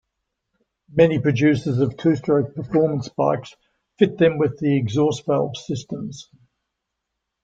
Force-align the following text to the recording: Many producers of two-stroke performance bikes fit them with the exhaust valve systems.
Many 0.91 1.19
producers 1.19 1.77
of 1.77 1.95
two-stroke 1.95 2.55
performance 2.55 3.07
bikes 3.09 3.55
fit 3.99 4.17
them 4.17 4.39
with 4.39 4.57
the 4.57 4.75
exhaust 4.75 5.27
valve 5.27 5.55
systems. 5.55 6.27